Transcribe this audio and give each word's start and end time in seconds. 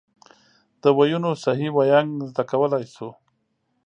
د 0.81 0.83
ویونو 0.97 1.29
صحیح 1.43 1.71
وینګ 1.77 2.11
زده 2.29 2.43
کولای 2.51 2.85
شو. 2.95 3.09